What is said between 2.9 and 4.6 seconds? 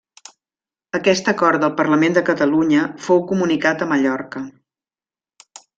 fou comunicat a Mallorca.